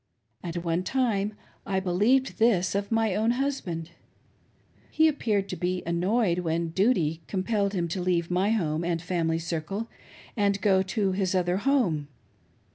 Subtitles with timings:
[0.43, 3.91] At one time I believed this of my own husband,
[4.91, 9.37] fie appeared to be annoyed when" duty" compelled him to leave my home and family
[9.37, 9.89] circle,
[10.35, 12.07] and go to his other" home."